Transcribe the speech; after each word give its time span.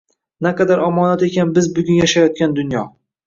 Naqadar 0.45 0.81
omonat 0.85 1.25
ekan 1.27 1.53
biz 1.59 1.69
bugun 1.77 1.99
yashayotgan 2.01 2.57
dunyo. 2.61 2.85